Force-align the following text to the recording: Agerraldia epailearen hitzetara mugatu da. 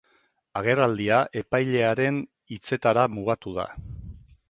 Agerraldia 0.61 1.19
epailearen 1.43 2.19
hitzetara 2.55 3.07
mugatu 3.19 3.59
da. 3.63 3.73